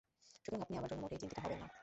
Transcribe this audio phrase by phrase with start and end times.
[0.35, 1.67] সুতরাং আপনি আমার জন্য মোটেই চিন্তিত হবেন না।